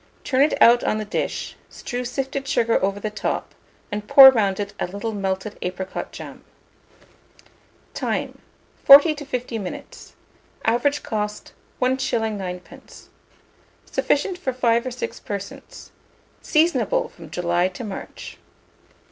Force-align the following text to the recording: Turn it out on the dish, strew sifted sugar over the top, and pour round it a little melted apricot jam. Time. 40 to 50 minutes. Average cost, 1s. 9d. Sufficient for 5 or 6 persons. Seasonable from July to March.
Turn 0.23 0.41
it 0.41 0.59
out 0.59 0.83
on 0.83 0.97
the 0.97 1.05
dish, 1.05 1.55
strew 1.69 2.05
sifted 2.05 2.47
sugar 2.47 2.83
over 2.83 2.99
the 2.99 3.11
top, 3.11 3.53
and 3.91 4.07
pour 4.07 4.31
round 4.31 4.59
it 4.59 4.73
a 4.79 4.87
little 4.87 5.11
melted 5.13 5.59
apricot 5.61 6.11
jam. 6.11 6.43
Time. 7.93 8.41
40 8.83 9.13
to 9.13 9.25
50 9.27 9.59
minutes. 9.59 10.13
Average 10.65 11.03
cost, 11.03 11.53
1s. 11.79 12.37
9d. 12.37 13.09
Sufficient 13.91 14.39
for 14.39 14.53
5 14.53 14.87
or 14.87 14.91
6 14.91 15.19
persons. 15.19 15.91
Seasonable 16.41 17.07
from 17.09 17.29
July 17.29 17.67
to 17.67 17.83
March. 17.83 18.39